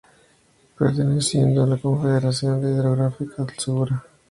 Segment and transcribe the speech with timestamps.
[0.79, 4.03] Perteneciendo a la Confederación Hidrográfica del Segura.